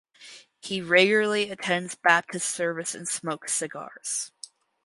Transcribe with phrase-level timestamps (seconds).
[0.61, 4.31] He regularly attends Baptist service and smokes cigars.